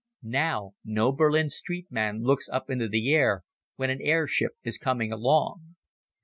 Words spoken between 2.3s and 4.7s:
up into the air when an airship